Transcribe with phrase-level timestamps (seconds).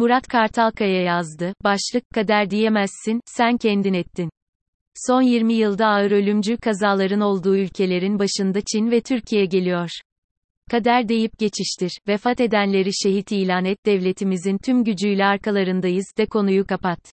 [0.00, 1.54] Murat Kartalkaya yazdı.
[1.64, 4.30] Başlık, kader diyemezsin, sen kendin ettin.
[5.06, 9.90] Son 20 yılda ağır ölümcül kazaların olduğu ülkelerin başında Çin ve Türkiye geliyor.
[10.70, 17.12] Kader deyip geçiştir, vefat edenleri şehit ilan et devletimizin tüm gücüyle arkalarındayız de konuyu kapat.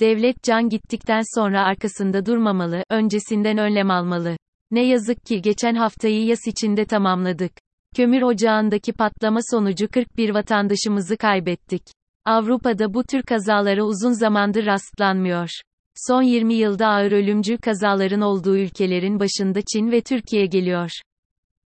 [0.00, 4.36] Devlet can gittikten sonra arkasında durmamalı, öncesinden önlem almalı.
[4.70, 7.52] Ne yazık ki geçen haftayı yas içinde tamamladık.
[7.96, 11.82] Kömür ocağındaki patlama sonucu 41 vatandaşımızı kaybettik.
[12.24, 15.50] Avrupa'da bu tür kazalara uzun zamandır rastlanmıyor.
[15.94, 20.90] Son 20 yılda ağır ölümcül kazaların olduğu ülkelerin başında Çin ve Türkiye geliyor.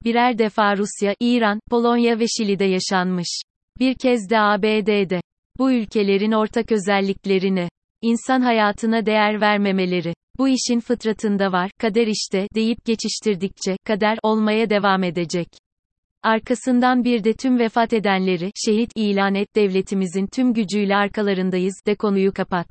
[0.03, 3.41] Birer defa Rusya, İran, Polonya ve Şili'de yaşanmış.
[3.79, 5.21] Bir kez de ABD'de.
[5.59, 7.69] Bu ülkelerin ortak özelliklerini,
[8.01, 15.03] insan hayatına değer vermemeleri, bu işin fıtratında var, kader işte, deyip geçiştirdikçe, kader, olmaya devam
[15.03, 15.47] edecek.
[16.23, 22.33] Arkasından bir de tüm vefat edenleri, şehit ilan et devletimizin tüm gücüyle arkalarındayız, de konuyu
[22.33, 22.67] kapat.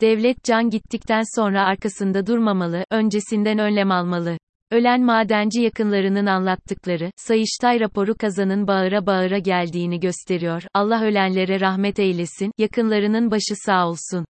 [0.00, 4.38] Devlet can gittikten sonra arkasında durmamalı, öncesinden önlem almalı.
[4.70, 10.62] Ölen madenci yakınlarının anlattıkları, Sayıştay raporu kazanın bağıra bağıra geldiğini gösteriyor.
[10.74, 14.24] Allah ölenlere rahmet eylesin, yakınlarının başı sağ olsun.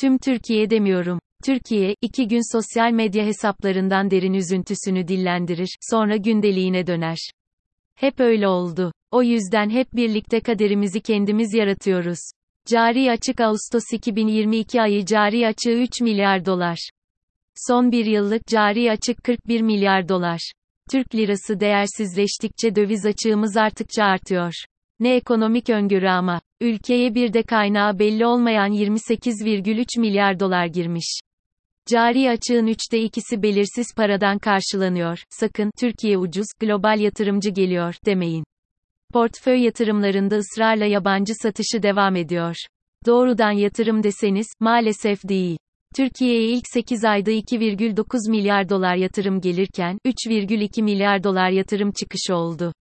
[0.00, 1.18] Tüm Türkiye demiyorum.
[1.44, 7.18] Türkiye, iki gün sosyal medya hesaplarından derin üzüntüsünü dillendirir, sonra gündeliğine döner.
[8.00, 8.92] Hep öyle oldu.
[9.10, 12.18] O yüzden hep birlikte kaderimizi kendimiz yaratıyoruz.
[12.66, 16.90] Cari açık Ağustos 2022 ayı cari açığı 3 milyar dolar.
[17.54, 20.52] Son bir yıllık cari açık 41 milyar dolar.
[20.90, 24.52] Türk lirası değersizleştikçe döviz açığımız arttıkça artıyor.
[25.00, 26.40] Ne ekonomik öngörü ama.
[26.60, 31.20] Ülkeye bir de kaynağı belli olmayan 28,3 milyar dolar girmiş.
[31.90, 35.18] Cari açığın üçte ikisi belirsiz paradan karşılanıyor.
[35.30, 38.44] Sakın, Türkiye ucuz, global yatırımcı geliyor, demeyin.
[39.12, 42.56] Portföy yatırımlarında ısrarla yabancı satışı devam ediyor.
[43.06, 45.58] Doğrudan yatırım deseniz, maalesef değil.
[45.96, 52.72] Türkiye'ye ilk 8 ayda 2,9 milyar dolar yatırım gelirken, 3,2 milyar dolar yatırım çıkışı oldu.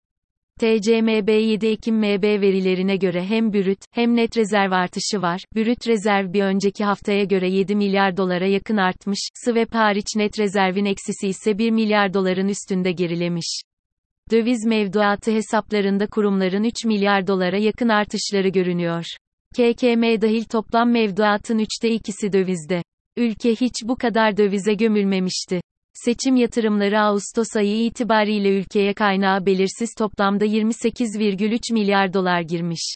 [0.60, 5.42] TCMB 7 Ekim MB verilerine göre hem brüt, hem net rezerv artışı var.
[5.56, 10.86] Brüt rezerv bir önceki haftaya göre 7 milyar dolara yakın artmış, swap hariç net rezervin
[10.86, 13.62] eksisi ise 1 milyar doların üstünde gerilemiş.
[14.32, 19.06] Döviz mevduatı hesaplarında kurumların 3 milyar dolara yakın artışları görünüyor.
[19.54, 22.84] KKM dahil toplam mevduatın üçte ikisi dövizde.
[23.18, 25.62] Ülke hiç bu kadar dövize gömülmemişti.
[25.94, 32.96] Seçim yatırımları Ağustos ayı itibariyle ülkeye kaynağı belirsiz toplamda 28,3 milyar dolar girmiş.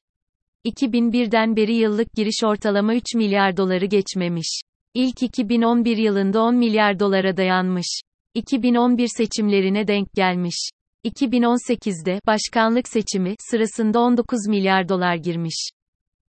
[0.66, 4.62] 2001'den beri yıllık giriş ortalama 3 milyar doları geçmemiş.
[4.94, 8.02] İlk 2011 yılında 10 milyar dolara dayanmış.
[8.34, 10.70] 2011 seçimlerine denk gelmiş.
[11.06, 15.70] 2018'de başkanlık seçimi sırasında 19 milyar dolar girmiş.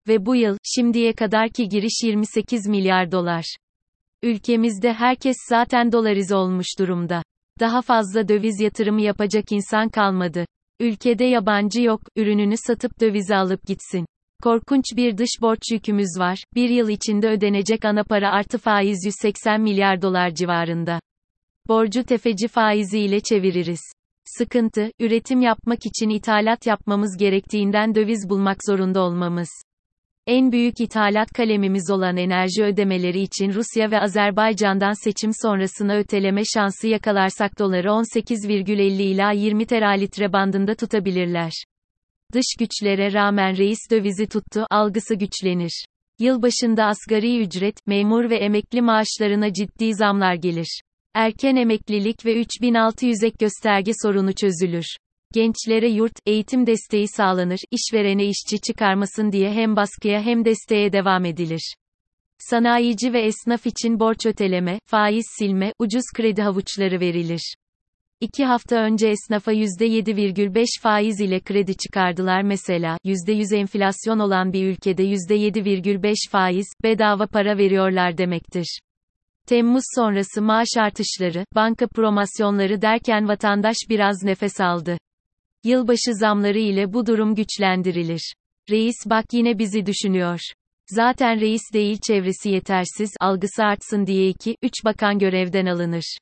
[0.07, 3.55] Ve bu yıl şimdiye kadarki giriş 28 milyar dolar.
[4.23, 7.23] Ülkemizde herkes zaten dolarize olmuş durumda.
[7.59, 10.45] Daha fazla döviz yatırımı yapacak insan kalmadı.
[10.79, 14.05] Ülkede yabancı yok, ürününü satıp dövize alıp gitsin.
[14.43, 16.43] Korkunç bir dış borç yükümüz var.
[16.55, 20.99] Bir yıl içinde ödenecek ana para artı faiz 180 milyar dolar civarında.
[21.67, 23.81] Borcu tefeci faiziyle çeviririz.
[24.25, 29.49] Sıkıntı, üretim yapmak için ithalat yapmamız gerektiğinden döviz bulmak zorunda olmamız.
[30.27, 36.87] En büyük ithalat kalemimiz olan enerji ödemeleri için Rusya ve Azerbaycan'dan seçim sonrasına öteleme şansı
[36.87, 41.51] yakalarsak doları 18,50 ila 20 teralitre bandında tutabilirler.
[42.33, 45.85] Dış güçlere rağmen reis dövizi tuttu, algısı güçlenir.
[46.19, 50.81] Yılbaşında asgari ücret, memur ve emekli maaşlarına ciddi zamlar gelir.
[51.13, 54.85] Erken emeklilik ve 3600 ek gösterge sorunu çözülür.
[55.33, 61.73] Gençlere yurt, eğitim desteği sağlanır, işverene işçi çıkarmasın diye hem baskıya hem desteğe devam edilir.
[62.37, 67.55] Sanayici ve esnaf için borç öteleme, faiz silme, ucuz kredi havuçları verilir.
[68.21, 75.03] İki hafta önce esnafa %7,5 faiz ile kredi çıkardılar mesela, %100 enflasyon olan bir ülkede
[75.03, 78.79] %7,5 faiz, bedava para veriyorlar demektir.
[79.47, 84.97] Temmuz sonrası maaş artışları, banka promosyonları derken vatandaş biraz nefes aldı.
[85.63, 88.33] Yılbaşı zamları ile bu durum güçlendirilir.
[88.69, 90.39] Reis bak yine bizi düşünüyor.
[90.89, 96.17] Zaten reis değil çevresi yetersiz, algısı artsın diye 2, 3 bakan görevden alınır.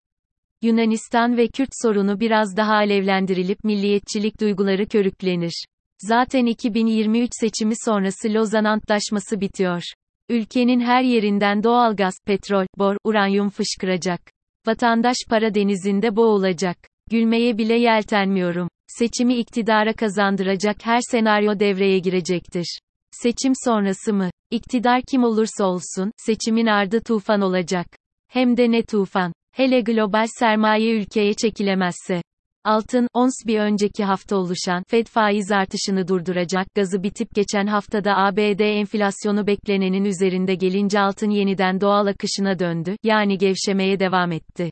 [0.61, 5.65] Yunanistan ve Kürt sorunu biraz daha alevlendirilip milliyetçilik duyguları körüklenir.
[5.99, 9.83] Zaten 2023 seçimi sonrası Lozan Antlaşması bitiyor.
[10.29, 14.21] Ülkenin her yerinden doğalgaz, petrol, bor, uranyum fışkıracak.
[14.67, 16.77] Vatandaş para denizinde boğulacak.
[17.11, 22.79] Gülmeye bile yeltenmiyorum seçimi iktidara kazandıracak her senaryo devreye girecektir.
[23.11, 24.29] Seçim sonrası mı?
[24.51, 27.87] İktidar kim olursa olsun, seçimin ardı tufan olacak.
[28.27, 29.33] Hem de ne tufan.
[29.51, 32.21] Hele global sermaye ülkeye çekilemezse.
[32.63, 38.59] Altın, ons bir önceki hafta oluşan Fed faiz artışını durduracak gazı bitip geçen haftada ABD
[38.59, 44.71] enflasyonu beklenenin üzerinde gelince altın yeniden doğal akışına döndü, yani gevşemeye devam etti.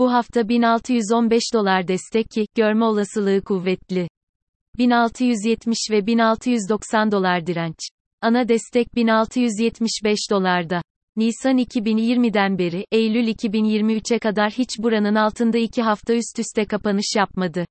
[0.00, 4.08] Bu hafta 1615 dolar destek ki, görme olasılığı kuvvetli.
[4.78, 7.76] 1670 ve 1690 dolar direnç.
[8.20, 10.82] Ana destek 1675 dolarda.
[11.16, 17.66] Nisan 2020'den beri, Eylül 2023'e kadar hiç buranın altında iki hafta üst üste kapanış yapmadı.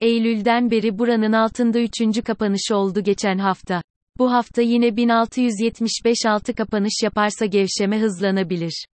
[0.00, 3.82] Eylül'den beri buranın altında üçüncü kapanış oldu geçen hafta.
[4.18, 8.84] Bu hafta yine 1675 altı kapanış yaparsa gevşeme hızlanabilir.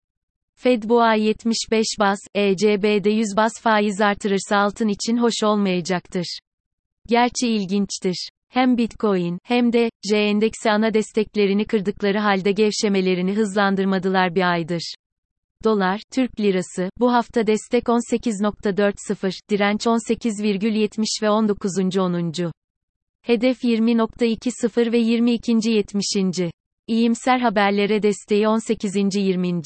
[0.67, 6.39] Fed ay 75 bas, ECB'de 100 bas faiz artırırsa altın için hoş olmayacaktır.
[7.09, 8.31] Gerçi ilginçtir.
[8.49, 14.95] Hem Bitcoin, hem de, J endeksi ana desteklerini kırdıkları halde gevşemelerini hızlandırmadılar bir aydır.
[15.65, 21.79] Dolar, Türk lirası, bu hafta destek 18.40, direnç 18,70 ve 19.
[21.99, 22.53] 10.
[23.23, 25.71] Hedef 20.20 ve 22.
[25.71, 26.07] 70.
[26.87, 28.97] İyimser haberlere desteği 18.
[29.17, 29.61] 20.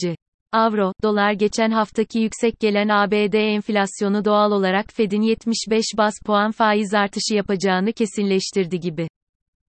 [0.52, 6.94] Avro, dolar geçen haftaki yüksek gelen ABD enflasyonu doğal olarak Fed'in 75 bas puan faiz
[6.94, 9.08] artışı yapacağını kesinleştirdi gibi.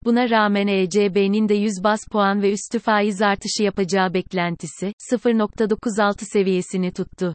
[0.05, 6.93] Buna rağmen ECB'nin de 100 bas puan ve üstü faiz artışı yapacağı beklentisi, 0.96 seviyesini
[6.93, 7.35] tuttu.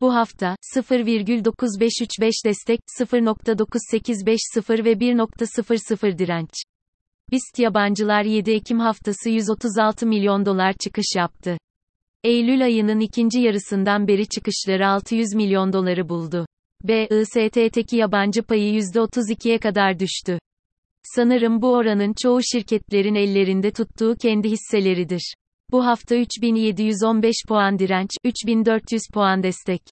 [0.00, 6.50] Bu hafta, 0,9535 destek, 0.9850 ve 1.00 direnç.
[7.32, 11.58] BIST yabancılar 7 Ekim haftası 136 milyon dolar çıkış yaptı.
[12.24, 16.46] Eylül ayının ikinci yarısından beri çıkışları 600 milyon doları buldu.
[16.84, 20.38] BIST'teki yabancı payı %32'ye kadar düştü.
[21.02, 25.34] Sanırım bu oranın çoğu şirketlerin ellerinde tuttuğu kendi hisseleridir.
[25.70, 29.82] Bu hafta 3715 puan direnç, 3400 puan destek.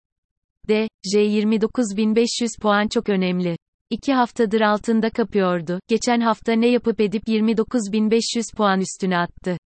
[0.69, 3.57] D, J 29500 puan çok önemli.
[3.91, 5.81] İki haftadır altında kapıyordu.
[5.89, 9.57] Geçen hafta ne yapıp edip 29500 puan üstüne attı.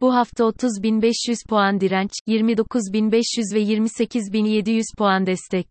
[0.00, 5.66] Bu hafta 30.500 puan direnç, 29.500 ve 28.700 puan destek.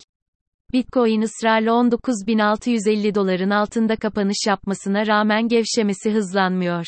[0.73, 6.85] Bitcoin ısrarla 19.650 doların altında kapanış yapmasına rağmen gevşemesi hızlanmıyor.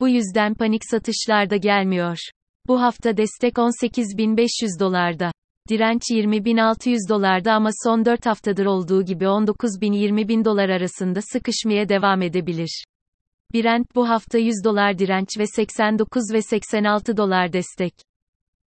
[0.00, 2.18] Bu yüzden panik satışlar da gelmiyor.
[2.66, 5.32] Bu hafta destek 18.500 dolarda.
[5.68, 12.84] Direnç 20.600 dolarda ama son 4 haftadır olduğu gibi 19.000-20.000 dolar arasında sıkışmaya devam edebilir.
[13.54, 18.09] Brent bu hafta 100 dolar direnç ve 89 ve 86 dolar destek.